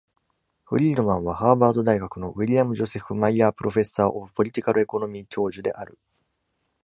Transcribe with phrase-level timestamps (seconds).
[0.65, 5.99] フリードマンは、ハーバード大学の William Joseph Maier Professor of Political Economy 教授である。